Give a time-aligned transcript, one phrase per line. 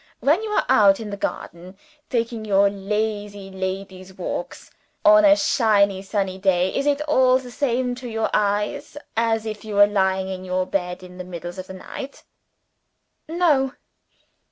[0.19, 1.77] When you are out in the garden,
[2.09, 4.71] taking your little lazy lady's walks
[5.05, 9.63] on a shiny sunny day, is it all the same to your eyes as if
[9.63, 12.23] you were lying in your bed in the middles of the night?"
[13.29, 13.73] "No."